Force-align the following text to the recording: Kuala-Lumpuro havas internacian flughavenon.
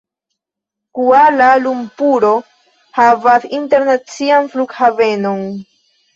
Kuala-Lumpuro 0.99 2.31
havas 3.01 3.47
internacian 3.59 4.51
flughavenon. 4.57 5.47